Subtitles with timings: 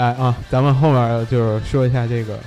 [0.00, 2.38] 来啊，咱们后面就是说一下这个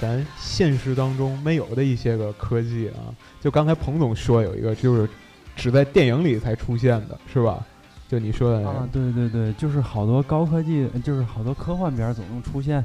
[0.00, 3.10] 咱现实当中没有的一些个科技啊。
[3.40, 5.08] 就刚才彭总说有一个，就是
[5.56, 7.58] 只在电影里才出现的，是吧？
[8.08, 12.82] 就你说的那啊个，，对对对，就是好多高科技，就是好多科幻片儿总能出现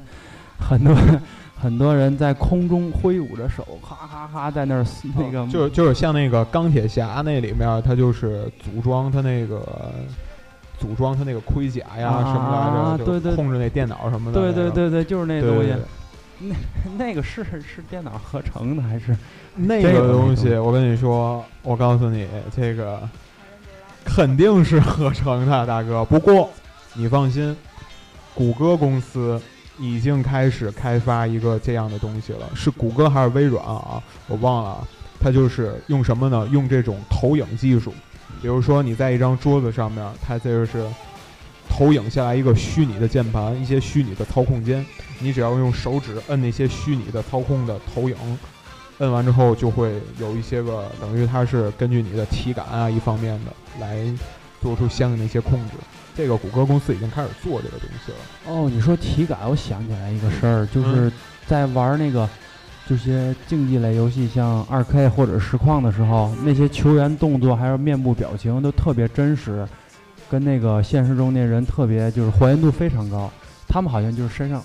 [0.60, 0.96] 很多
[1.56, 9.94] 很多人在空中挥舞着手，哈哈哈，在那儿那个哦就是就是像那个钢铁侠那里面，他就是组装他那个
[10.80, 14.40] 组装他那个盔甲呀啊什么来啊着，对对控制那电脑什么的。
[14.40, 15.76] 对对对对，就是那东西对。
[15.76, 15.82] 对
[16.98, 19.16] 那个是是电脑合成的还是？
[19.56, 23.08] 那个个东西，我跟你说，我告诉你，这个
[24.04, 26.04] 肯定是合成的，大哥。
[26.04, 26.50] 不过
[26.96, 27.56] 你放心，
[28.34, 29.40] 谷歌公司
[29.80, 34.04] 已经开始开发一个这样的东西了，是谷歌还是微软啊？
[34.28, 34.88] 我忘了啊。
[35.22, 36.46] 它就是用什么呢？
[36.52, 37.94] 用这种投影技术，
[38.44, 40.86] 比如说你在一张桌子上面，它这就是
[41.70, 44.86] 投影下来一个虚拟的键盘，一些虚拟的操控键，
[45.20, 48.16] 你只要用手指摁那些虚拟的操控的投影，
[48.98, 53.98] 摁完之后就会有一些个等于它是根据你的体感啊一方面的来
[54.62, 55.76] 做出相应的一些控制。
[56.14, 58.18] 这个谷歌公司已经开始做这个东西了。
[58.46, 61.10] 哦，你说体感，我想起来一个事儿，就是
[61.48, 62.30] 在玩那个
[62.88, 69.68] 这些竞技类游戏，像二 K 或者实况的时候，那些球员动作还有面部表情都特别真实，
[70.30, 73.32] 跟那个现实中那人特别就是还原度非常高。
[73.68, 74.62] 他们好像就是身上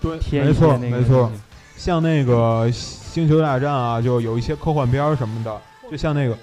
[0.00, 1.30] 对贴没错没错。
[1.76, 6.38] 像那个《星球大战》啊，就有一些科幻片儿什么的，就像那个，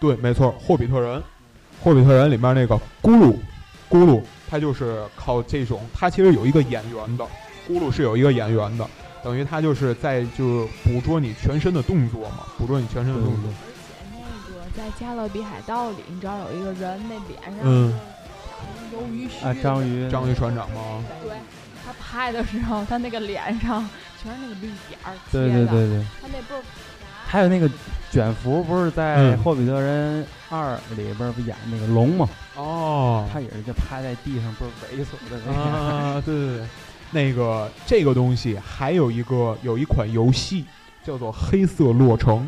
[0.00, 1.18] 对，没错，《霍比特人》，
[1.82, 3.36] 《霍比特人》里面那个咕噜，
[3.90, 7.24] 咕噜，他就是靠这种，他其实有一个演员的，
[7.68, 8.88] 咕噜是有一个演员的，
[9.22, 13.50] 等于他就是在就是捕捉你全身的动作嘛，捕捉你全身的动作。
[13.50, 17.92] 而且那个在《加勒比海盗》里，你知道有一个人那脸上嗯
[18.90, 21.04] 是鱿鱼须啊，章鱼，章鱼船长吗？
[21.22, 21.32] 对，
[21.84, 23.88] 他拍的时候，他那个脸上
[24.22, 25.66] 全是那个绿点儿贴对的。
[25.66, 26.62] 对对对，他那不是
[27.26, 27.70] 还有那个
[28.10, 32.28] 卷福，不是在嗯《霍比特人二》里边儿不演那个龙吗？
[32.56, 35.58] 哦，他也是就趴在地上，不是猥琐的那个。
[35.60, 36.66] 啊，对对对，
[37.10, 40.64] 那个这个东西还有一个有一款游戏
[41.02, 42.44] 叫做《黑色洛城》。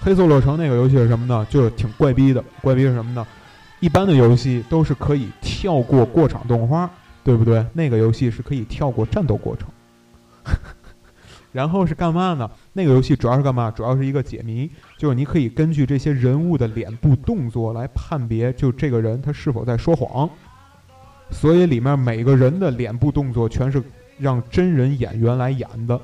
[0.00, 1.46] 黑色洛城那个游戏是什么呢？
[1.48, 2.44] 就是挺怪逼的。
[2.60, 3.26] 怪逼是什么呢？
[3.80, 6.90] 一般的游戏都是可以跳过过场动画，
[7.22, 7.64] 对不对？
[7.72, 9.68] 那个游戏是可以跳过战斗过程。
[11.52, 12.50] 然后是干嘛呢？
[12.72, 13.70] 那个游戏主要是干嘛？
[13.70, 20.28] 主要是一个解谜，就是你可以根据这些人物的脸部动作来判别，就这个人他是否在说谎。
[21.30, 23.82] 所以里面每个人的脸部动作全是
[24.18, 26.00] 让真人演员来演的，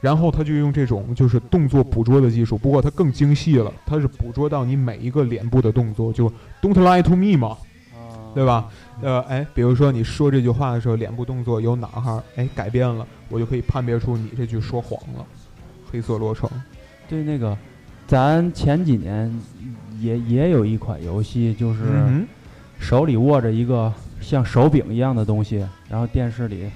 [0.00, 6.28] 然后他就用这种就是动作捕捉的技术，不过它更精细了，它是捕捉到你每一个脸部的动作，就
[6.60, 7.56] Don't lie to me 嘛，
[8.34, 8.68] 对吧？
[9.02, 15.24] 呃，哎，比如说你说这句话的时候，脸部动作有哪哈儿哎改变了，我就可以判别出你这句说谎了。
[15.90, 16.50] 黑色洛城，
[17.08, 17.56] 对，那个，
[18.06, 19.32] 咱前几年
[20.00, 22.26] 也也有一款游戏，就是嗯
[22.78, 23.92] 手里握着一个
[24.24, 26.70] 像手柄一样的东西，然后电视里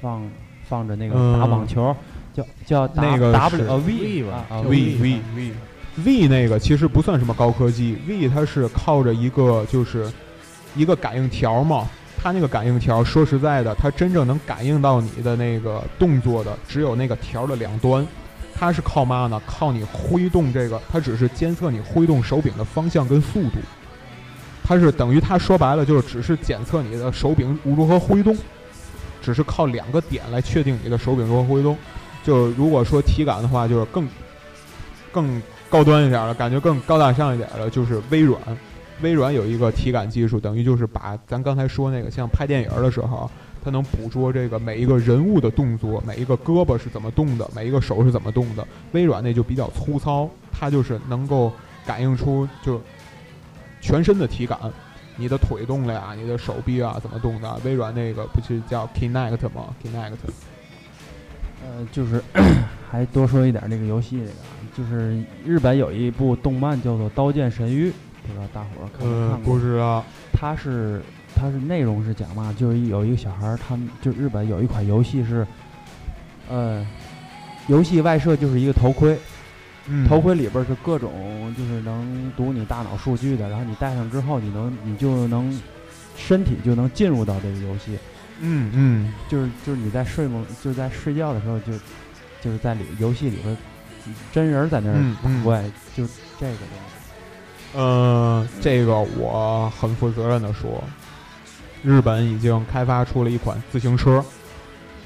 [0.00, 0.22] 放
[0.64, 1.94] 放着那个打网球，
[2.32, 5.52] 叫叫打那个 W V，V V V
[5.96, 10.10] V 那个其实不算什么高科技，V 它是靠着一个就是
[10.74, 11.86] 一个感应条嘛，
[12.16, 18.06] 它那个感应条说实在的，它真正能感应到你的那个动作的只有那个条的两端。
[18.54, 19.42] 它是靠嘛呢？
[19.44, 23.58] 靠你挥动这个，它只是监测你挥动手柄的方向跟速度。
[24.64, 28.36] 它是等于它说白了就是只是检测你的手柄如何挥动，
[29.20, 31.76] 只是靠两个点来确定你的手柄如何挥动。
[32.24, 34.08] 就如果说体感的话，就是更
[35.10, 38.40] 更高端一点的，感觉更高大上一点的，就是微软。
[39.00, 43.28] 微软有一个体感技术，等于就是把咱刚才说那个像拍电影的时候，
[43.64, 48.64] 它能捕捉这个每一个人物的动作，每一个胳膊是怎么动的，每一个手是怎么动的。
[48.92, 51.52] 微软那就比较粗糙，它就是能够
[51.84, 52.80] 感应出就
[53.82, 54.58] 全身的体感，
[55.16, 57.60] 你的腿动了呀，你的手臂啊怎么动的。
[57.64, 60.16] 微软那个不是叫 Kinect 吗？Kinect。
[61.64, 62.22] 呃，就是
[62.90, 67.90] 还多说一点那个游戏这个啊，就是日本有一部动漫叫做《刀剑神域》，
[68.26, 69.54] 不知道大伙儿看没呃，看过？
[69.54, 70.04] 不知道。
[70.32, 71.00] 它是
[71.36, 75.46] 它是内容是讲嘛，就是有一个小孩儿，他们就日本有一款游戏是，
[76.48, 76.84] 呃，
[77.68, 79.16] 游戏外设就是一个头盔，
[79.86, 80.06] 嗯。
[80.08, 85.60] 头盔里边儿是各种就是能读你大脑数据的，然后你戴上之后，你能你就能
[86.16, 87.98] 身体就能进入到这个游戏，
[88.40, 91.72] 嗯嗯，就是就是你在睡梦就是在睡觉的时候就
[92.40, 93.56] 就是在里游戏里边儿
[94.32, 95.62] 真人在那儿打怪，
[95.96, 96.04] 就
[96.38, 97.78] 这个东西。
[97.78, 100.84] 呃，这个我很负责任的说，
[101.82, 104.22] 日本已经开发出了一款自行车，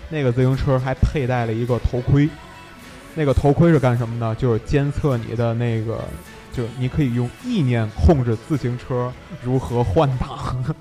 [0.08, 2.28] 那个自行车还佩戴了一个头盔，
[3.16, 4.34] 那个头盔是干什么呢？
[4.34, 5.98] 就是监测你的那个，
[6.52, 9.10] 就是你可以用意念控制自行车
[9.42, 10.74] 如何换挡。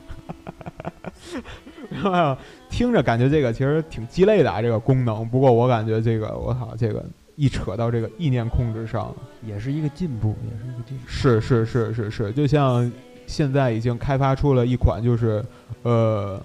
[2.70, 5.26] 听着感觉这个其实挺鸡肋的啊，这个功能。
[5.30, 7.06] 不过我感觉这个，我操，这个
[7.38, 11.04] 一扯到这个意念控制上，也是一个进步，也是一个进步。
[11.08, 12.92] 是是是是是，就像
[13.28, 15.42] 现在已经开发出了一款，就是
[15.84, 16.38] 呃，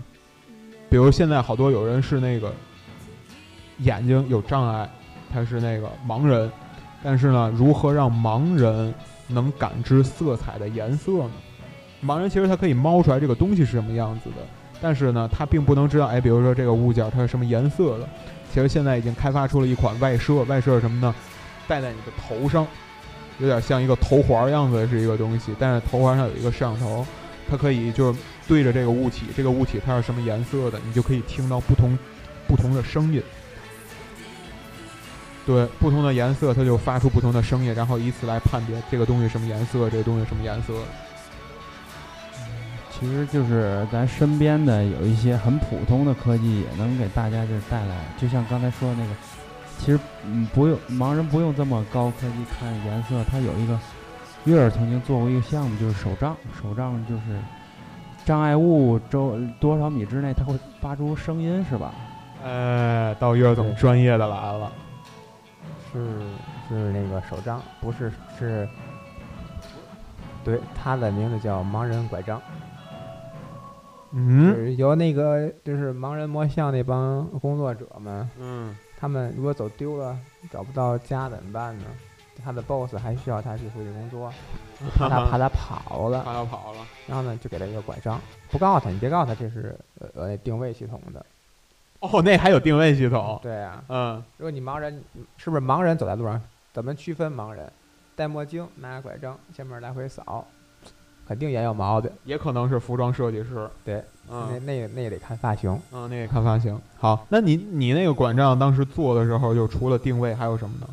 [0.89, 2.55] 比如现在好多有人是那个
[3.79, 4.89] 眼睛有障碍，
[5.33, 6.51] 他是那个盲人，
[7.03, 8.93] 但是呢，如何让盲人
[9.29, 11.31] 能感知色彩的颜色呢？
[12.05, 14.37] 盲人其实他可以猫出来这个东西是什么样子的。
[14.83, 18.09] 但是呢，它并不能知道，哎，比如说这个物件它是什么颜色的。
[18.51, 21.15] 其实现在已经开发出了一款外设，外设是什么呢？
[21.69, 22.67] 戴在你的头上，
[23.39, 27.07] 有点像一个头环样子是一个东西，但是头环上有一个摄像头，
[27.51, 28.19] 它可以就是
[28.49, 31.97] 对着这个物体，这个物体它是什么颜色的，你就可以听到不同
[32.49, 33.23] 不同的声音。
[35.47, 40.75] 对，不同的颜色它就发出不同的声音，然后以此来判别这个东西什么颜色，这个东西什么颜色。
[42.91, 49.11] 其实就是咱身边的有一些很普通的科技，也能给大家就是带来，就像刚才说的那个，
[49.79, 53.79] 其实嗯不用盲人不用这么高科技看颜色，它有一个
[54.45, 57.23] 月儿曾经做过一个项目，就是手杖，手杖就是
[58.27, 61.95] 障碍物周多少米之内它会发出声音，是吧？
[62.45, 64.71] 哎，到月儿总专业的来了，
[65.93, 66.21] 是
[66.69, 68.69] 是那个手杖，不是是，
[70.45, 72.41] 对，他的名字叫盲人拐杖。
[74.13, 80.19] 嗯，由那个就是盲人摸象那帮工作者们，嗯，他们如果走丢了，
[80.51, 81.85] 找不到家怎么办呢？
[82.43, 84.33] 他的 boss 还需要他去处理工作，
[84.97, 88.19] 怕他怕他跑了，怕他跑了，然后呢就给他一个拐杖，
[88.51, 89.79] 不告诉他，你别告诉他这是
[90.15, 91.25] 呃定位系统的。
[92.01, 93.39] 哦，那还有定位系统？
[93.43, 95.03] 对啊，嗯，如果你盲人，
[95.37, 96.41] 是不是盲人走在路上
[96.73, 97.71] 怎么区分盲人？
[98.17, 100.47] 戴墨镜，拿个拐杖，前面来回扫。
[101.27, 103.71] 肯定也有毛病，也可能是服装设计师。
[103.85, 105.81] 对，嗯，那那那也得看发型。
[105.93, 106.77] 嗯，那也看发型。
[106.99, 110.89] 好，那你你那个拐杖当时做的时候，就除了定位还有什么呢？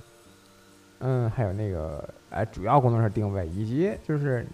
[1.00, 4.45] 嗯，还有那个，哎，主要功能是定位，以及就是，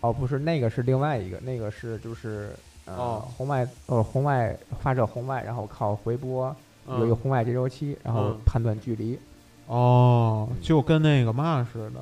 [0.00, 2.50] 哦，不是那个是另外一个，那个是就是
[2.86, 6.54] 呃红外呃红外发射红外，然后靠回波
[6.88, 9.18] 有一个红外接收器，然后判断距离。
[9.66, 12.00] 哦，就跟那个嘛似的。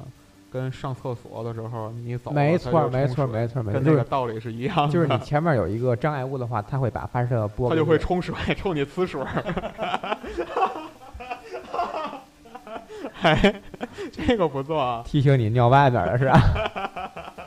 [0.52, 4.93] 跟上厕所的时候你走，没错没错没错没错，跟那个道理是一样的。
[4.93, 9.23] 就是你前面有一个障碍物的话，它会把发射波，它就会冲水，冲你呲水。
[13.23, 13.55] 哎，
[14.12, 16.38] 这个不错啊，提醒你尿外边了是吧？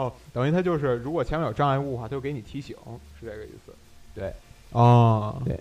[0.00, 2.76] 哦，等于它就是，如果前面有障碍物的话，它就给你提醒，
[3.18, 3.74] 是这个意思。
[4.14, 4.32] 对，
[4.70, 5.60] 哦，对，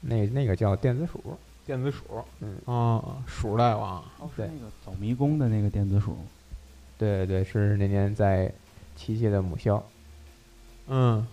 [0.00, 1.38] 那那个叫电子鼠。
[1.64, 2.02] 电子鼠，
[2.40, 4.02] 嗯哦，鼠大王，
[4.34, 6.16] 是那个走迷宫的那个电子鼠，
[6.98, 8.52] 对对对，是那年在
[8.96, 9.80] 器械的母校，
[10.88, 11.24] 嗯，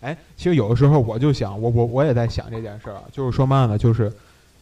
[0.00, 4.10] 哎，其实有的时候我就想，我我我也在想这件事儿啊，就是说嘛呢，就是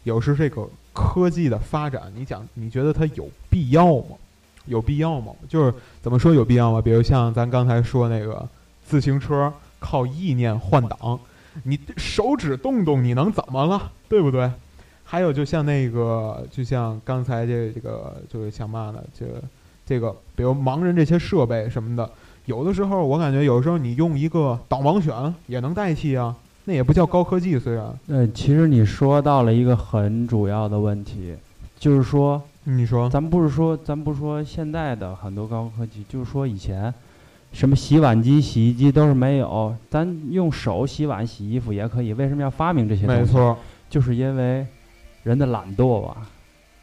[0.03, 4.17] 有时这个科技的发展，你讲你觉得它有必要吗？
[4.69, 5.33] 有必要吗？
[5.49, 6.81] 就是怎么说有必要吗？
[6.81, 8.49] 比如像咱刚才说那个
[8.85, 11.19] 自行车靠意念换挡。
[11.65, 13.91] 你手指动动，你能怎么了？
[14.09, 14.49] 对不对？
[15.03, 19.03] 还有，就像那个，就像刚才这这个，就是像嘛呢？
[19.19, 19.27] 这
[19.85, 22.09] 这个，比如盲人这些设备什么的，
[22.45, 26.37] 有的时候我感觉，有时候你用一个导盲犬也能代替啊。
[26.65, 27.99] 那也不叫高科技，虽然。
[28.09, 31.35] 嗯，其实你说到了一个很主要的问题，
[31.79, 36.93] 就是说，你说，咱不是说，咱不说现在的很多高科技，就是说以前。
[37.51, 42.13] 什么洗碗机、洗衣机都是没有，咱用手洗碗、洗衣服也可以。
[42.13, 43.23] 为什么要发明这些东西？
[43.23, 43.57] 没错，
[43.89, 44.67] 就是因为
[45.23, 46.19] 人的懒惰吧，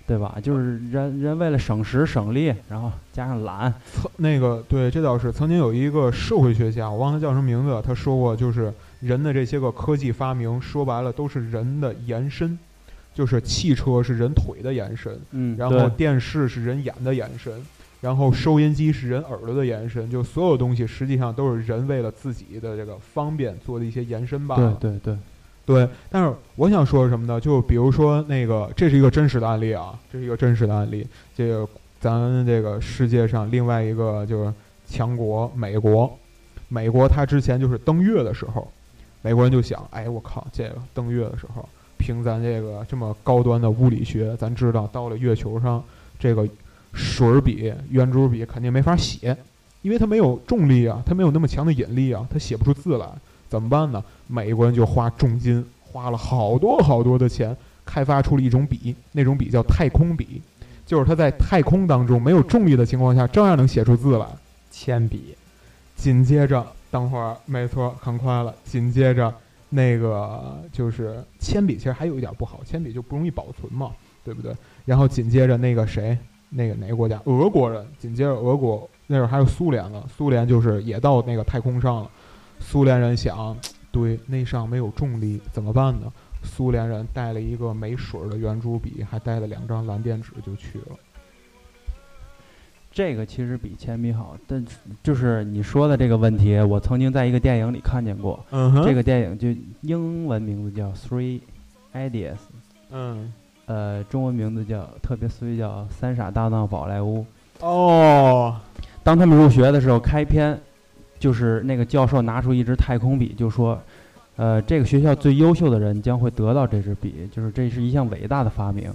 [0.07, 0.39] 对吧？
[0.41, 3.71] 就是人人为了省时省力，然后加上懒。
[4.17, 12.57] 那个对，这倒是曾经有一个社会学家，我忘了叫什么名字，他说过，就是人的这些个科技发明，说白了都是人的延伸，
[13.15, 17.51] 就是汽车是人腿的延伸，嗯，然后电视是人眼的延伸。
[18.01, 24.55] 然后收音机是人耳朵的延伸，就所有东西实际上都是人为了自己的这个方便做的一些延伸吧。
[24.57, 25.17] 对对对，
[25.65, 25.89] 对。
[26.11, 27.41] 但是我想说什么呢？
[27.41, 31.07] 就比如说那个，这是一个真实的案例啊，这是一个真实的案例。
[31.35, 31.67] 这个
[31.99, 34.53] 咱这个世界上另外一个就是
[34.85, 36.15] 强国美国，
[36.67, 38.71] 美国它之前就是登月的时候，
[39.23, 41.67] 美国人就想，哎，我靠，这个登月的时候，
[42.05, 45.83] 凭咱这个这么高端的物理学，咱知道到了月球上
[46.19, 46.47] 这个。
[46.97, 49.35] 水笔、圆珠笔肯定没法写，
[49.81, 53.05] 因为它没有重力啊，它没有那么强的引力啊，它写不出字来。
[53.49, 54.01] 怎么办呢？
[54.27, 60.41] 美国人就花重金，花了好多好多的钱，开发出了一种笔，那种笔叫太空笔，
[60.85, 64.25] 就是它在太空当中没有重力的情况下，照样能写出字来。
[64.71, 65.35] 铅笔。
[65.97, 68.55] 紧接着，等会儿，没错，很快了。
[68.63, 69.33] 紧接着，
[69.69, 73.91] 那个就是铅笔，其实还有一点不好，铅笔就不容易保存嘛，
[74.23, 74.55] 对不对？
[74.85, 76.17] 然后紧接着那个谁，
[76.49, 77.21] 那个哪个国家？
[77.25, 77.85] 俄国人。
[77.99, 82.11] 紧接着，俄国那会儿还有苏联了，苏联就是也到那个太空上了。
[82.59, 83.57] 苏联人想，
[83.91, 86.11] 对，那上没有重力，怎么办呢？
[86.43, 90.95] 苏联人带了一个没水的圆珠笔，还带了两张蓝电纸就去了。
[92.95, 94.65] 这个其实比铅笔好，但
[95.03, 98.39] 就是你说的这个问题，我曾经在一个电影里看见过。
[98.51, 98.85] 嗯哼。
[98.85, 99.49] 这个电影就
[99.81, 101.41] 英文名字叫《Three
[101.93, 102.35] Ideas》。
[102.91, 103.33] 嗯。
[103.65, 107.25] 呃，中文名字叫特别随叫《三傻大闹宝莱坞》。
[107.67, 108.55] 哦。
[109.03, 110.57] 当他们入学的时候，开篇
[111.19, 113.77] 就是那个教授拿出一支太空笔，就说
[114.37, 118.85] ：“呃，这个学校最优秀的人将会得到这支笔，就是这是一项伟大的发明。”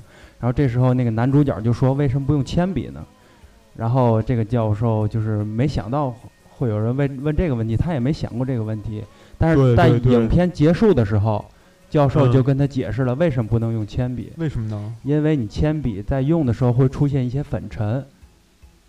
[0.41, 3.05] 然后这时候那个男主角就说：“为什么不用铅笔呢？”
[3.81, 6.15] 然后这个教授就是没想到
[6.51, 9.03] 会有人问问这个问题，他也没想过这个问题。
[9.39, 11.43] 但是在影片结束的时候，
[11.89, 14.31] 教授就跟他解释了为什么不能用铅笔。
[14.37, 14.95] 为什么呢？
[15.03, 18.05] 因为你铅笔在用的时候会出现一些粉尘，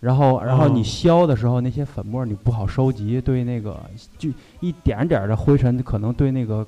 [0.00, 3.80] 然后然后你削的时候那些粉末你不好收集，对那个
[4.18, 4.28] 就
[4.60, 6.66] 一点点的灰尘可能对那个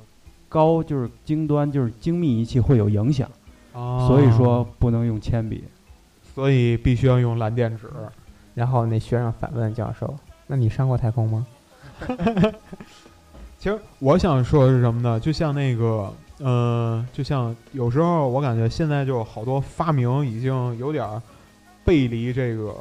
[0.49, 3.28] 高就是精端就是精密仪器会有影响。
[4.09, 5.62] 所以说不能用铅笔。
[6.35, 7.88] 所以必须要用蓝电纸，
[8.55, 10.14] 然后那学生反问教授
[10.47, 11.47] ：“那你上过太空吗？”
[13.59, 15.19] 其实我想说的是什么呢？
[15.21, 21.09] 就像那个，嗯，就像有时候我感觉现在就好多发明已经有点
[21.85, 22.75] 背离这个，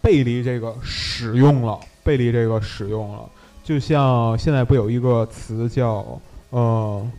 [0.00, 3.28] 背离这个使用了，背离这个使用了。
[3.62, 6.18] 就像现在不有一个词叫，
[6.50, 7.10] 呃，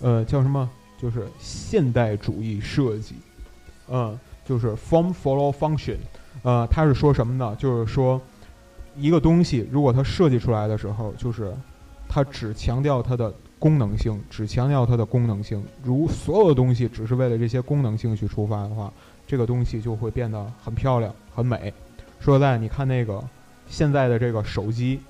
[0.00, 0.70] 呃，叫什么？
[1.02, 3.16] 就是现代主义设计，
[3.88, 5.96] 嗯，就是 form follow function，
[6.44, 7.56] 呃，它是说什么呢？
[7.58, 8.20] 就是说，
[8.96, 11.52] 一个东西如果它设计出来的时候，就是
[12.08, 15.60] 它只强调它的功能性，只强调它的功能性。
[15.82, 18.92] 如所有的东西只是为了这些功能性去出发的话，
[19.26, 21.74] 这个东西就会变得很漂亮、很美。
[22.20, 23.20] 说实在，你看那个
[23.66, 25.00] 现在的这个手机。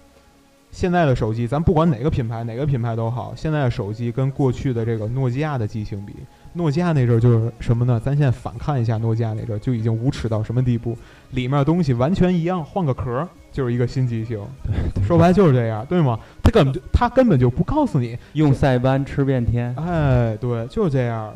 [0.72, 3.34] 现在的手机，咱不管哪个品牌，哪个品牌都好。
[3.36, 6.14] 现在的手机跟过去的这个诺基亚的机型比，
[6.54, 8.00] 诺基亚那阵儿就是什么呢？
[8.02, 10.96] 咱现在反看一下诺基亚那阵儿，就已经无耻到什么地步？
[11.32, 14.40] 里面东西完全一样，换个壳就是一个新机型。
[15.06, 16.18] 说白就是这样，对吗？
[16.42, 19.74] 他根本就他根本就不告诉你用塞班吃遍天。
[19.76, 21.34] 哎，对，就是这样。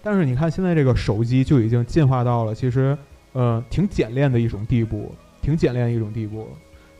[0.00, 2.96] 但是你看现在这个手机就已经进化到了其实
[3.32, 5.12] 呃挺简练的一种地步，
[5.42, 6.48] 挺简练的一种地步。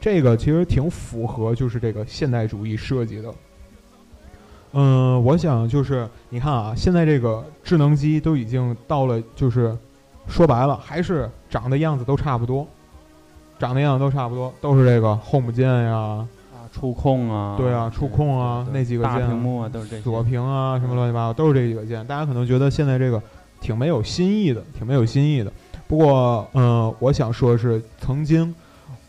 [0.07, 3.35] 这个其实挺符合，就是这个现代主义设计的。
[4.73, 9.77] 嗯，我想就是你看啊，现在这个智能机都已经到了，就是
[10.29, 12.65] 说白了，还是长的样子都差不多，
[13.59, 16.29] 长的样子都差不多，都是这个 Home 键呀，啊，
[16.71, 22.07] 触控啊，对啊，触控啊，那几个键，大屏幕啊，都是这锁屏啊，什么乱七八糟，都是这几个键。
[22.07, 23.21] 大家可能觉得现在这个
[23.61, 25.53] 挺没有新意的，挺没有新意的。
[25.89, 28.55] 不过，嗯，我想说的是，曾经。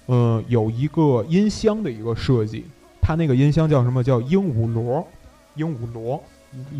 [0.08, 2.66] 嗯，有一个音箱的一个设计，
[3.02, 4.04] 它那个音箱叫什么？
[4.04, 5.06] 叫鹦鹉螺，
[5.56, 6.24] 鹦鹉螺，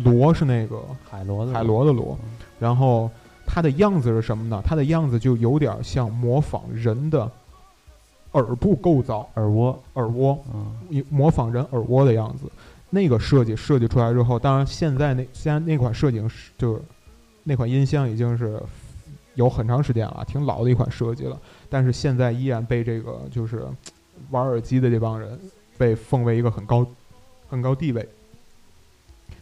[0.04, 2.18] 螺是那个海螺的海螺的螺。
[2.58, 3.10] 然后
[3.46, 4.62] 它的样子是什么呢？
[4.64, 7.30] 它的样子就有点像模仿人的
[8.32, 12.44] 耳部构造，耳蜗，耳蜗，嗯，模仿人耳蜗的样子。
[12.90, 16.80] 那个设计设计出来之后，当然现在那现在那款设计是就是
[17.44, 18.58] 那款音箱已经是
[19.34, 21.38] 有很长时间了，挺老的一款设计了。
[21.68, 23.66] 但是现在依然被这个就是
[24.30, 25.38] 玩耳机的这帮人
[25.76, 26.86] 被奉为一个很高
[27.48, 28.08] 很高地位。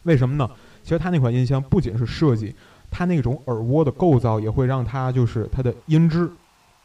[0.03, 0.49] 为什么呢？
[0.83, 2.55] 其实它那款音箱不仅是设计，
[2.91, 6.31] 它那种耳蜗的构造也会让它就是它的音质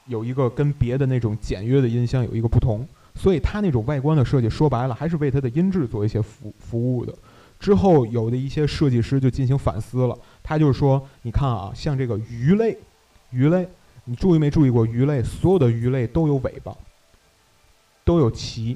[0.08, 2.88] 有一个跟别的那种简约的音箱有一个不同。
[3.14, 7.14] 所以它那种外观的设计，说白了还是为它的音质做一些服服务的。
[7.60, 12.78] 之后有的一些设计师就进行反思了，他就说，你看啊，像这个鱼类，
[13.32, 13.68] 鱼类。
[14.12, 15.24] 你注意没注意过鱼类？
[15.24, 16.76] 所有的鱼类都有尾巴，
[18.04, 18.76] 都有鳍。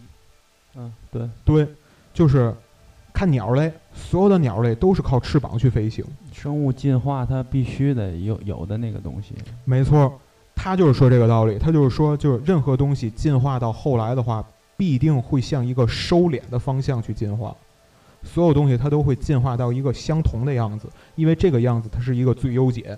[0.76, 1.68] 嗯，对对，
[2.14, 2.56] 就是
[3.12, 6.06] 看鸟类，所有的鸟类都是靠翅膀去飞行。
[6.32, 9.36] 生物进化它必须得有有的那个东西。
[9.66, 10.18] 没错，
[10.56, 11.60] 他就是说这个道理。
[11.60, 14.42] 他就是说，就是任何东西进化到后来的话，
[14.78, 17.54] 必定会向一个收敛的方向去进化。
[18.24, 22.98] 所有东西它都会进化到一个相同的样子，因为这个样子它是一个最优解。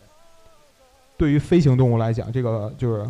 [1.17, 3.09] 对于飞行动物来讲，这个就是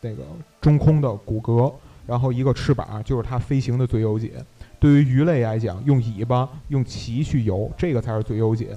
[0.00, 0.22] 那个
[0.60, 1.72] 中空的骨骼，
[2.06, 4.32] 然后一个翅膀就是它飞行的最优解。
[4.80, 8.76] 对于鱼类来讲，用尾巴、用鳍去游，这个才是最优解。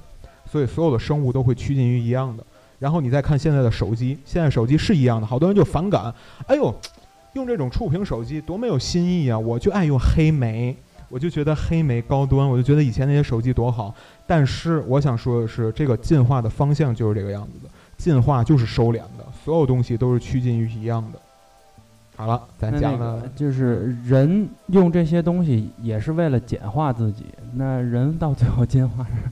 [0.50, 2.44] 所以所有的生物都会趋近于一样的。
[2.80, 6.14] 然后你再看现在的手机，现在手机是一样的，好多人就反感，
[6.48, 6.74] 哎呦，
[7.34, 9.38] 用这种触屏手机多没有新意啊！
[9.38, 10.76] 我就爱用黑莓，
[11.08, 13.94] 我就觉得黑莓高端，我就觉得以前那些手机多好。
[14.26, 17.70] 但是我想说的是，这个进化的方向就是这个样子的，
[18.02, 21.20] 进化就是收敛的，所有东西都是趋近于一样的。
[22.16, 27.26] 好了，咱讲了，就是人用这些东西也是为了简化自己。
[27.54, 29.30] 那人到最后进化是，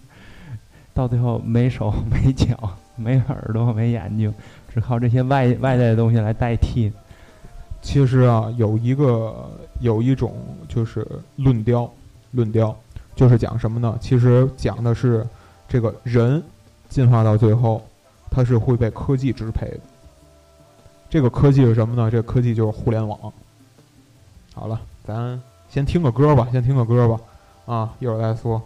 [0.93, 2.55] 到最后没手没脚
[2.95, 4.31] 没耳朵没眼睛，
[4.71, 6.93] 只靠这些外外在的东西来代替。
[7.81, 9.49] 其实啊，有一个
[9.81, 10.35] 有一种
[10.67, 11.07] 就是
[11.37, 11.91] 论调，
[12.33, 12.75] 论调
[13.15, 13.97] 就是讲什么呢？
[13.99, 15.25] 其实讲的是
[15.67, 16.43] 这个人
[16.87, 17.83] 进化到最后，
[18.29, 19.79] 它是会被科技支配的。
[21.09, 22.09] 这个科技是什么呢？
[22.11, 23.19] 这个科技就是互联网。
[24.53, 27.19] 好了，咱先听个歌吧，先听个歌吧，
[27.65, 28.61] 啊，一会儿再说。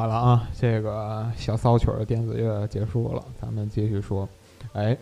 [0.00, 4.26] 好了啊，这个小骚曲的电子乐结束了，咱们继续说。
[4.72, 4.96] 哎，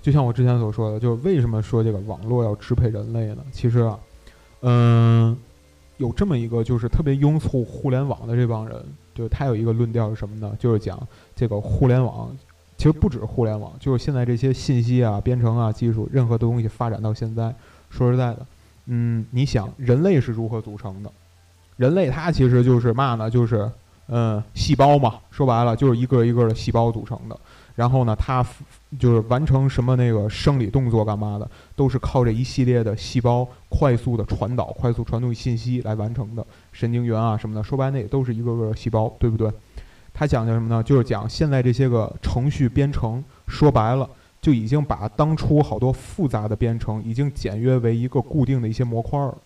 [0.00, 3.38] 就像我之前所说的，就是为什么说这个网络要支配人类呢？
[3.50, 3.98] 其实啊，
[4.60, 5.36] 嗯，
[5.96, 8.80] 有这么一个就是特别拥簇互联网的这帮人，
[9.16, 10.54] 就是他有一个论调是什么呢？
[10.60, 10.96] 就是讲
[11.34, 12.30] 这个互联网，
[12.76, 17.52] 其实不止互联网，就是现在这些信息啊、编程啊技术，任何东西发展到现在，
[17.90, 18.46] 说实在的，
[18.84, 21.10] 嗯，你想人类是如何组成的？
[21.76, 23.28] 人类它其实就是嘛呢？
[23.28, 23.68] 就是。
[24.08, 27.38] 嗯，细胞嘛，说白了就是一个一个的细胞组成的。
[27.74, 28.42] 然后呢，它
[28.98, 36.46] 就是完成什么那个生理动作干嘛的，都是靠这一系列的细胞快速的传导、快速传送信息来完成的。
[36.72, 39.52] 神经元啊什么的，说白那也都是一个个细胞，对不对？
[40.14, 40.82] 他讲的什么呢？
[40.82, 44.08] 就是讲现在这些个程序编程，说白了
[44.40, 49.36] 就已经把当初好多复杂的编程已经简约为一个固定的一些模块了，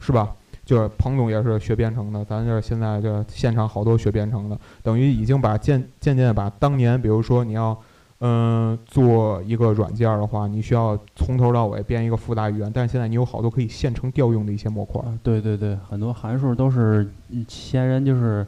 [0.00, 0.34] 是吧？
[0.70, 7.76] 就是彭总也是学编程的，咱这现在这现场好多学编程的，等于已经把渐渐渐把当年，比如说你要，
[8.20, 15.02] 嗯，做一个软件的话，你需要从头到尾编一个复杂语言，但是现在你有好多可以现成调用的一些模块。
[15.24, 17.12] 对对对，很多函数都是
[17.48, 18.46] 前人就是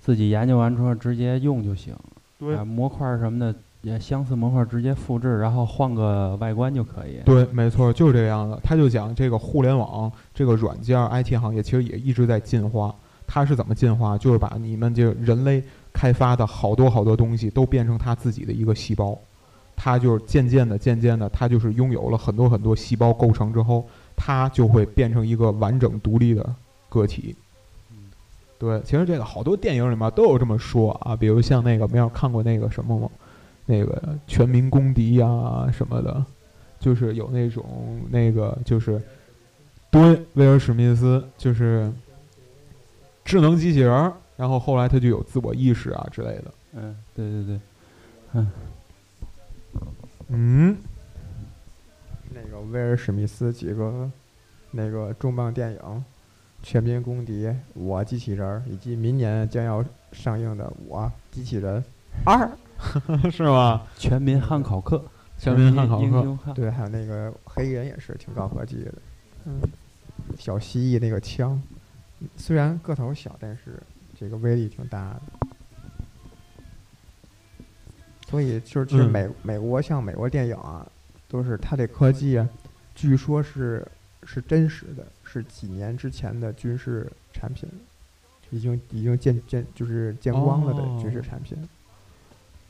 [0.00, 1.94] 自己研究完之后直接用就行。
[2.40, 3.54] 对，模块什么的。
[3.82, 7.18] 也相似模块直接复制，然后换个外观就可以。
[7.24, 8.58] 对，没错，就是这个样子。
[8.62, 12.94] 他就讲这个互联网这个软件 IT 行业其实也一直在进化。
[13.26, 14.16] 它是怎么进化？
[14.16, 19.18] 就是把你们这人类开发的好多好多东西都变成它自己的一个细胞。
[19.74, 26.54] 它就是渐渐的、渐渐的，它就是拥有了很多很多细胞构成之后，它就会变成一个完整独立的
[26.88, 27.34] 个体。
[28.58, 33.08] 对，其实这个好多电影里面都有这么说啊，比如像那个没有看过那个什么吗？
[33.66, 36.24] 那个全民公敌呀什么的，
[36.80, 39.00] 就是有那种那个就是
[39.90, 41.90] 对威尔史密斯就是
[43.24, 46.44] 智能机器人，然后后来他就有自我意识啊之类的。
[46.74, 47.60] 嗯，对对对，
[48.32, 48.50] 嗯
[50.28, 50.76] 嗯，
[52.30, 54.10] 那个威尔史密斯几个
[54.70, 55.78] 那个重磅电影
[56.62, 61.84] 《全民公敌》《我机器人》，以及明年将要上映的《我机器人
[62.24, 62.46] 二》。
[63.30, 63.82] 是吗？
[63.96, 65.04] 全民汉考克，
[65.38, 68.94] 全民汉考克，对，还有那个黑人也是挺高科技的，
[69.46, 69.60] 嗯，
[70.38, 71.60] 小蜥蜴那个枪，
[72.36, 73.82] 虽然个头小，但是
[74.18, 75.22] 这个威力挺大的。
[78.28, 80.86] 所以就是其实美美国像美国电影啊，
[81.28, 82.48] 都是它这科技啊，
[82.94, 83.86] 据说是
[84.24, 87.68] 是真实的，是几年之前的军事产品，
[88.48, 91.58] 已经已经见见就是见光了的军事产品。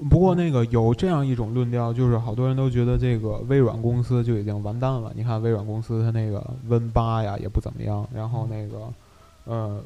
[0.09, 5.13] 不过那个有这样一种论调，就是好多人都觉得这个微软公司就已经完蛋了。
[5.15, 8.93] 你看微软公司它那个 Win 八呀也不怎么样，然后那个
[9.45, 9.81] 呃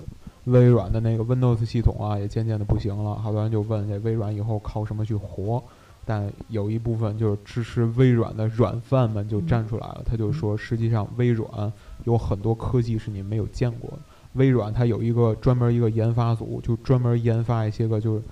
[0.45, 3.17] 微软的那个 Windows 系统啊也渐渐的不行了。
[3.17, 5.63] 好多人就问这微软以后靠什么去活？
[6.05, 11.73] 但有一部分就是支持微软的软饭们就站出来了，他就说实际上微软
[12.05, 13.99] 有很多科技是你没有见过的。
[14.35, 18.23] 微软它有一个专门一个研发组，就专门研发一些个就是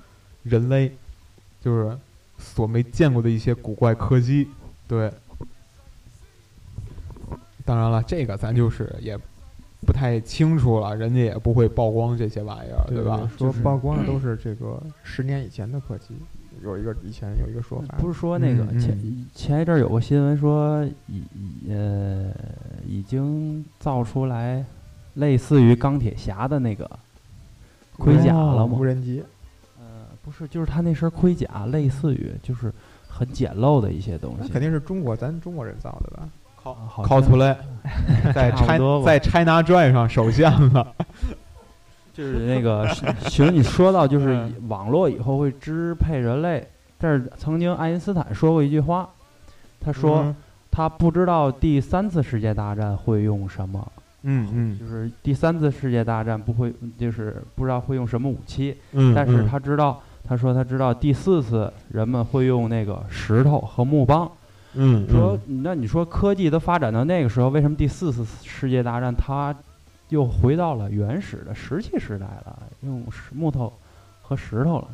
[0.45, 0.93] 人类。
[1.65, 1.97] 就是
[2.37, 4.49] 所没见过的一些古怪科技，
[4.87, 5.11] 对。
[7.65, 9.19] 当然了，这个咱就是也
[9.87, 13.27] 不太清楚了，人家也不会曝光这些玩意儿，对吧？
[13.39, 16.09] 说曝光的都是这个十年以前的科技，
[16.63, 21.23] 有一个以前有一个说法，不是说那个前前一阵有个新闻说已
[21.71, 22.31] 呃
[22.87, 24.63] 已经造出来
[25.15, 26.91] 类似于钢铁侠的那个
[27.97, 28.77] 盔甲了吗？
[28.79, 29.25] 无人机。
[30.25, 32.73] 不是，就是他那身盔甲，类似于就是
[33.07, 34.49] 很简陋的一些东西。
[34.49, 36.29] 肯定是中国咱中国人造的吧
[37.05, 37.55] ？cosplay，
[38.33, 40.95] 在 China 在 China 转上首相了。
[42.15, 42.89] 就是那个，
[43.27, 49.07] 其实你说到就是网络以后会支配人类，但是曾经爱因斯坦说过一句话，
[49.81, 50.35] 他说
[50.71, 53.93] 他不知道第三次世界大战会用什么。
[54.23, 58.75] 嗯嗯，就是第三次世界大战不会，就是不知道会用什么武器。
[58.93, 60.01] 嗯，但是他知道。
[60.27, 64.31] 他说：“他知道第四次人们会用那个石头和木棒。
[64.73, 69.55] 嗯，说那你说科技都发展到那个时候，为什么第四次世界大战它
[70.09, 73.71] 又回到了原始的石器时代了，用石木头
[74.23, 74.89] 和石头了？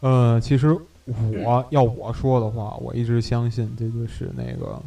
[0.00, 4.78] 呃，其实我要我说的话，我一直相信这就是那个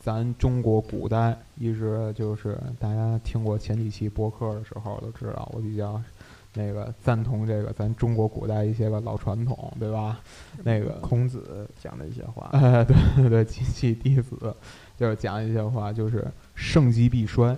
[0.00, 6.00] 咱中国古代一直就是大家听过前几期播客的时候都知道，我比较。”
[6.54, 10.18] 那个赞同这个咱中国古代一些个老传统，对吧？
[10.64, 14.54] 那个孔子讲的一些话， 哎，对对对，及其弟子，
[14.98, 17.56] 就是讲一些话，就是盛极必衰。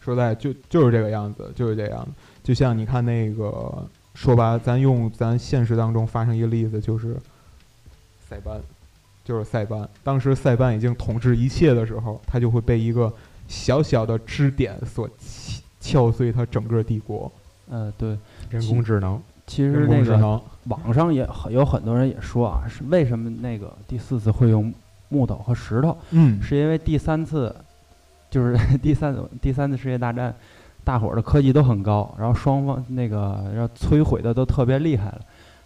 [0.00, 2.06] 说在就就是这个样子，就是这样。
[2.42, 7.14] 就像你看那个，说吧，咱用咱现实当中发生一个例子，就是
[8.26, 8.58] 塞班，
[9.22, 9.86] 就是塞班。
[10.02, 13.12] 当时塞班已经统治一切的时候，他就会被一个
[13.48, 15.08] 小小的支点所
[15.78, 17.30] 敲碎他整个帝国。
[17.70, 18.16] 呃，对，
[18.50, 24.72] 人工智能，其实那个网上也很有很多人也说啊，是为什么那个第四次会用
[25.08, 25.96] 木头和石头？
[26.10, 27.54] 嗯，是因为第三次，
[28.30, 30.34] 就是 第三第三次世界大战，
[30.84, 35.20] 大伙儿的科技都很高，然后双方那个要摧毁的都特别厉害了，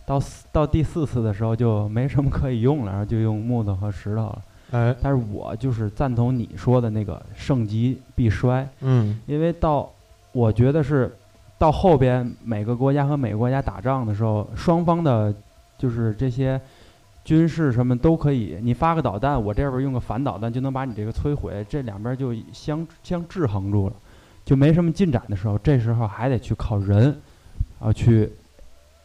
[0.06, 4.42] 到到第四次的时候就没什么可以用了，然后就用木头和石头了。
[4.72, 8.68] 哎，但是我就是赞同你说的那个盛极必衰。
[8.80, 9.88] 嗯，因为到
[10.32, 11.14] 我觉得是。
[11.62, 15.32] 到后边每个国家和每个国家打仗的时候，双方的，
[15.78, 16.60] 就是这些
[17.24, 23.94] 军事什么都可以，你发个导弹，我这边用个反导弹就能把你这个摧毁，这两边就相相制衡住了，
[24.44, 27.16] 就没什么进展的时候，这时候还得去靠人，
[27.78, 28.28] 啊去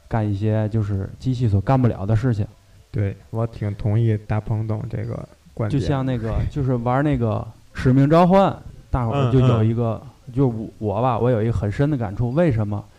[0.08, 2.44] 干一些就是机器所干不了的事情。
[2.90, 5.80] 对我挺同意大鹏总这个观点。
[5.80, 8.58] 就像那个就是玩那个使命召唤，
[8.90, 10.02] 大伙儿就有一个。
[10.34, 12.32] 就我我吧，我有一个很深的感触。
[12.32, 12.78] 为什么《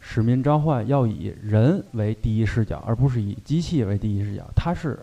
[0.00, 4.42] 使命召唤》要以人为第一视角，而不是以机器为第一视角？
[4.54, 4.98] 它是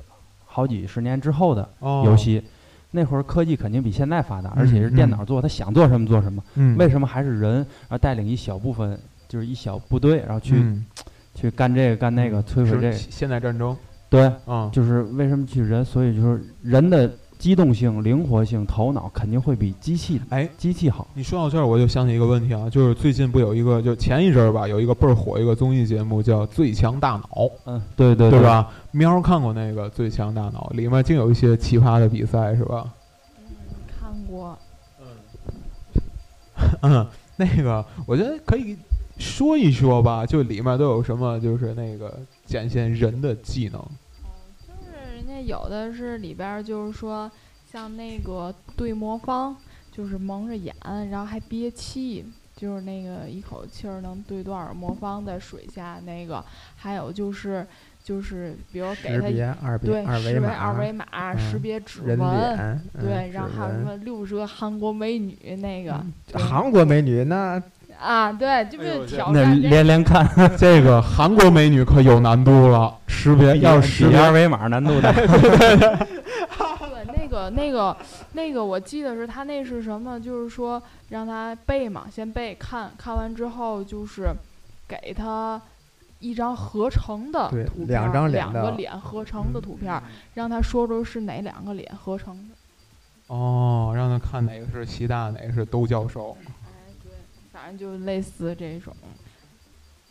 [0.46, 2.42] 好几十年之后的游戏，
[2.92, 6.44] 那会儿科技肯定比现在发达，而且是电脑做，他想做什么做什么。
[6.78, 10.56] 为什么还是人而带领一小部分，就是一小部队，然后去
[11.36, 12.92] 去干这个干那个，摧毁这个？
[12.94, 13.76] 现代战争。
[14.10, 14.32] 对，
[14.72, 15.84] 就是为什么去人？
[15.84, 21.08] 所以就是人的机动性、灵活性、头脑肯定会比机器哎，机器好。
[21.14, 27.28] 你说到这儿，我就想起一个问题啊，就是最近不有一个，就前一阵儿吧，有一个倍儿火一个综艺节目叫《最强大脑》，
[27.66, 28.42] 嗯，对对对？
[28.42, 28.70] 吧？
[28.92, 32.92] 喵儿看过那个《最强大脑》，里面竟有一些奇葩的比赛，是吧？
[33.38, 33.46] 嗯，
[34.00, 34.58] 看过。
[36.82, 38.76] 嗯， 那个我觉得可以
[39.20, 43.84] 说一说吧，就里面都有什么，就是那个展现人的技能。
[45.46, 47.30] 有的是里边儿就是说，
[47.72, 49.56] 像那个对魔方，
[49.92, 50.74] 就是蒙着眼，
[51.10, 56.44] 然后还憋气，就是那个一口气儿能对多少魔方在水下那个，
[56.76, 57.66] 还有就是
[58.04, 59.22] 就是比如给他
[59.78, 62.18] 对识别二维码，识嗯别指纹，
[63.00, 67.62] 对，嗯然后还有什么六十个韩国美女那个韩国美女那
[68.00, 75.12] 啊，对，就是挑那战这连连看，这个韩国美女可有难度了，识别要识别二维码难度大。
[75.12, 75.28] 对，
[77.16, 77.98] 那个、那个、
[78.34, 80.20] 那个，我记得是他那是什么？
[80.20, 84.30] 就是说让他背嘛，先背，看看完之后就是
[84.88, 85.60] 给他
[86.20, 90.02] 一张合成的对图片两张，两张脸的个脸合成的图片儿，
[90.36, 92.56] 让他说出是哪两个脸合成的。
[93.28, 96.38] 哦，让他看哪个是习大，哪个是都教授。
[97.76, 98.96] 就类似这种。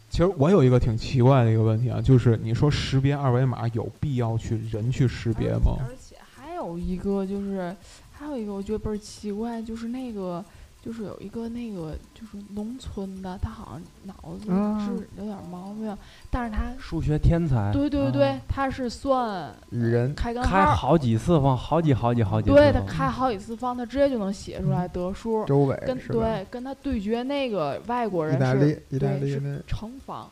[0.09, 5.77] 其实我有一个挺奇怪的一个问题啊，就是你说识别二维码有必要去人去识别吗？
[5.81, 7.75] 而且还有一个就是，
[8.13, 10.43] 还有一个我觉得倍儿奇怪，就是那个，
[10.87, 15.99] 就是有一个那个就是农村的，他好像脑子啊是有点毛病，
[16.31, 25.99] 但是他，数学天才，对对对，啊他是算与人开根号，开好几次方，好几好几好几次对他开好几次方，他直接就能写出来得数，周伟跟？
[26.07, 30.31] 对跟他对决那个外国人意大利是，意大对是利那乘方。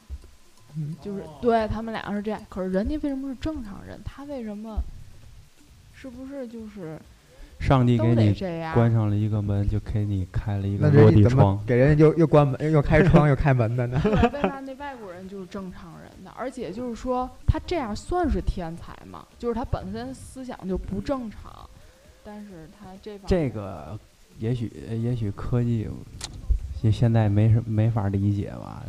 [0.77, 3.99] 嗯就是对他们俩是这样，可是人家为什么是正常人？
[4.05, 4.79] 他为什么？
[5.95, 7.14] 是不是就是都
[7.65, 8.35] 上帝给你？
[8.75, 11.59] 关上了一个门，就给你开了一个落地窗。
[11.67, 13.99] 给人家又又关门 又开窗又开门的呢？
[14.03, 16.31] 对，为啥那外国人就是正常人呢？
[16.37, 19.25] 而且就是说，他这样算是天才吗？
[19.39, 21.69] 就是他本身思想就不正常，
[22.23, 23.99] 但是他这方这个
[24.39, 24.71] 也许
[25.03, 25.89] 也许科技，
[26.83, 28.83] 现现在没什没法理解吧？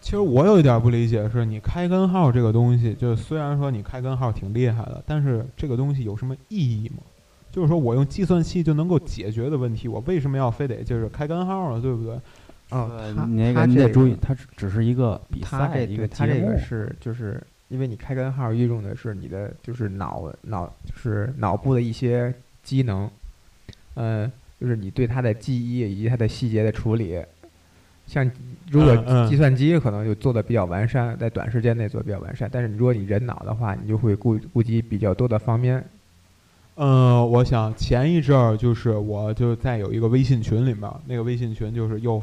[0.00, 6.96] 其实我有一点不理解，是你开根号这个东西，就虽然说你开根号挺厉害的，但是这个东西有什么意义吗？
[7.52, 11.80] 就是说我用计算器就能够解决的问题，我为什么要非得就是开根号呢？
[11.80, 12.14] 对不对？
[12.70, 16.58] 哦呃，他你那个你得注意，它只只是一个比赛，他这一个对他这个。
[16.58, 17.38] 是就是
[17.68, 23.10] 因为你开根号运用的是你的就是脑脑就是脑部的一些机能，
[23.92, 27.22] 呃，就是你对它的记忆以及它的细节的处理。
[28.06, 28.28] 像
[28.70, 35.84] 如果嗯嗯计算机可能就做的比较完善，在短时间内做的比较完善，但是如果你人脑的话，你就会顾顾及比较多的方面。
[36.84, 42.20] 嗯，我想前一阵儿就是我就在有一个微信群里面，那个微信群就是又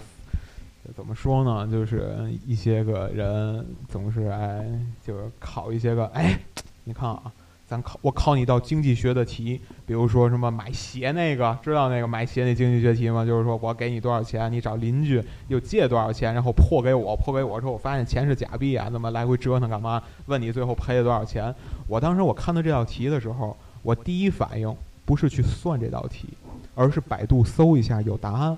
[0.93, 2.13] 怎么说呢，就是
[2.45, 4.69] 一些个人总是哎，
[5.02, 6.38] 就是考一些个哎，
[6.84, 7.32] 你看啊，
[7.65, 13.24] 咱考我考你道经济学的题，比如说什么买鞋那个，知道那个买鞋那经济学题吗？
[13.24, 20.04] 就是说我给你多少钱，你找邻居又借多少钱，然后破给我，破给我之后，我发现钱是假币啊，那么来回折腾干嘛？
[20.26, 21.56] 问你最后赔了多少钱？
[21.88, 23.56] 我当时我看到这道题的时候。
[23.82, 24.74] 我第一反应
[25.06, 26.28] 不是去算这道题，
[26.76, 28.58] 而是百度搜一下有答案。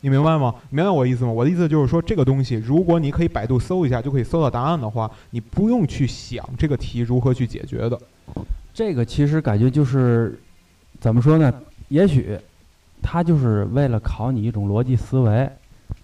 [0.00, 0.54] 你明白吗？
[0.68, 1.30] 明白我意思吗？
[1.30, 7.98] 我的意思就是说，这个东西，如果你可以百度搜一下就可以搜到答案的话，你不用去想这个题如何去解决的。
[8.74, 10.38] 这个其实感觉就是
[11.00, 11.50] 怎么说呢？
[11.88, 12.38] 也许
[13.00, 15.48] 他就是为了考你一种逻辑思维，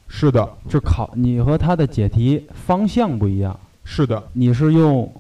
[0.09, 3.59] 是的，就考你和他的解题方向不一样。
[3.85, 5.13] 是的，你是用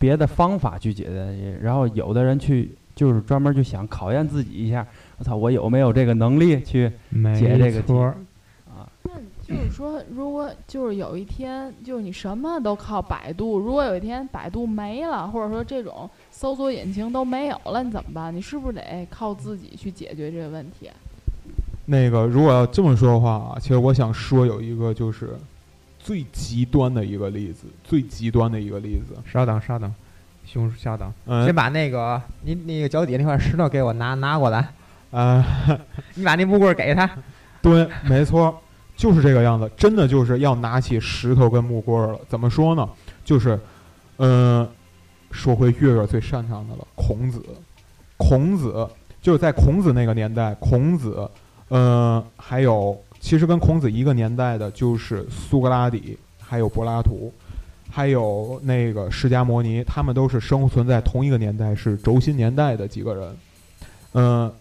[0.00, 4.84] 别的方法去解决，然后有的人去就是专门就想考验自己一下，
[5.18, 6.90] 我操，我有没有这个能力去
[7.38, 8.06] 解这个题错
[8.66, 8.88] 啊？
[9.02, 9.12] 那
[9.46, 18.34] 就是说，如果就是有一天，就是你什么都靠百度，如果有一天百度没了，或者说这种搜索引擎都没有了，你怎么办？
[18.34, 20.90] 你是不是得靠自己去解决这个问题？
[21.84, 25.34] 那个如果要这么说的话啊，其实我想说有一个就是
[26.02, 29.16] 最极端的一个例子，最极端的一个例子。
[29.30, 29.94] 稍等稍等，
[30.44, 34.72] 兄稍等，嗯先把那个你那个脚底下那块石头给我拿拿过来，
[35.10, 35.44] 呃，
[36.14, 37.08] 你把那木棍儿给他。
[37.62, 38.58] 对，没错，
[38.96, 42.20] 就是这个样子，真的就是要拿起石头跟木棍儿了。
[42.28, 42.88] 怎么说呢？
[43.24, 43.60] 就是，
[44.16, 44.66] 嗯、
[45.30, 47.42] 说回月月最擅长的了，孔子。
[48.16, 48.88] 孔子
[49.22, 51.30] 就是在孔子那个年代，孔子，
[51.68, 57.30] 嗯、还有其实跟孔子一个年代的，就是苏格拉底，还有柏拉图，
[57.90, 63.36] 还有那个释迦摩尼，他们都是生存在同一个年代，是轴心年代的几个人。
[64.12, 64.52] 呃，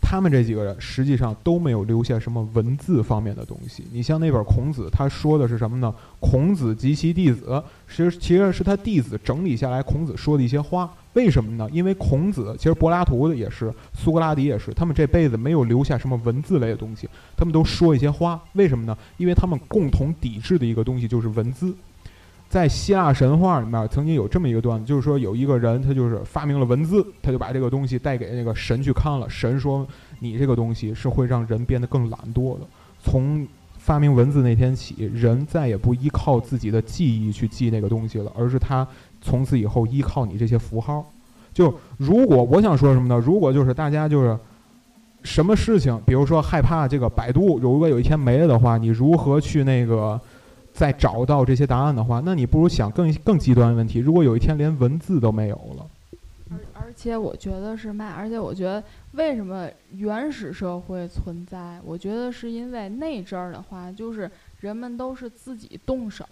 [0.00, 3.84] 他们这几个人实际上都没有留下什么文字方面的东西。
[3.92, 5.94] 你像那本《孔子》，他说的是什么呢？
[6.18, 10.90] 孔子及其弟子，其实其实是他弟子整理下来孔子说的一些话。
[11.18, 11.68] 为什么呢？
[11.72, 18.40] 因为孔子，其实柏拉图的也是，苏格拉底也是，他们这辈子没有留下什么文字类的东西，他们都说一些话。
[18.52, 18.96] 为什么呢？
[19.16, 21.74] 因为他们共同抵制的一个东西就是文字。
[22.48, 29.28] 在希腊神话里面，曾经有这么一个段子，就是说有一个人，他就是发明了文字，他就把这个东西带给那个神去看了。
[29.28, 29.84] 神说
[30.20, 32.64] ：“你这个东西是会让人变得更懒惰的。”
[33.02, 33.44] 从
[33.76, 38.86] 发明文字那天起，人再也不依靠自己的记忆去记那个东西了，而是他
[39.20, 41.04] 从此以后依靠你这些符号。
[41.52, 43.18] 就如果我想说什么呢？
[43.18, 44.38] 如果就是大家就是
[45.22, 50.20] 什么事情，比如说害怕这个百度，如果有一天没了的话，你如何去那个？
[50.70, 53.98] 再找到这些答案的话，那你不如想更更极端的问题。
[53.98, 55.84] 如果有一天连文字都没有了，
[56.52, 58.80] 而而且我觉得是卖，而且我觉得
[59.12, 61.80] 为什么原始社会存在？
[61.84, 66.24] 我觉得是因为那阵儿的话，就是人们都是自己动手，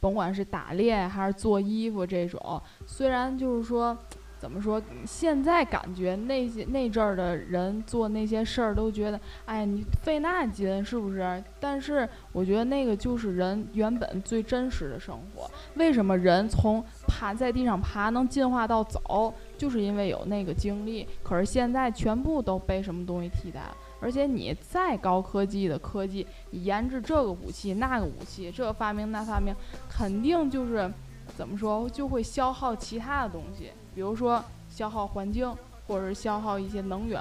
[0.00, 2.62] 甭管是打猎还是做衣服这种。
[2.86, 3.96] 虽然就是说。
[4.40, 4.80] 怎么说？
[5.04, 11.42] 现在感觉那些那阵儿的人做那些事儿，都觉得，哎，你费那劲是不是？
[11.58, 15.50] 但是我觉得那个就是人原本最真实的生活。
[15.74, 21.04] 为什么人从爬在地上爬能进化到走，就是因为有那个经历。
[21.24, 23.76] 可是现在全部都被什么东西替代了？
[24.00, 29.54] 而且你再高科技的科技，你研制这个武器那个武器，这发明那发明，
[29.88, 30.90] 肯定就是
[31.36, 33.70] 怎么说，就会消耗其他的东西。
[33.94, 35.52] 比如说消耗环境，
[35.86, 37.20] 或者是消耗一些能源。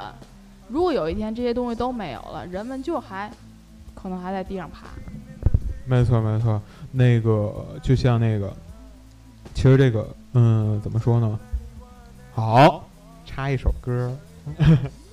[0.67, 3.31] 如果有一天这些东西都没有了，人们就还
[3.95, 4.87] 可能还在地上爬。
[5.85, 6.61] 没错，没错。
[6.91, 8.53] 那个就像那个，
[9.55, 11.39] 其实这个，嗯，怎么说呢？
[12.33, 12.87] 好，
[13.25, 14.15] 插一首歌。